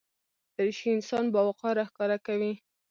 [0.55, 2.53] دریشي انسان باوقاره ښکاره کوي.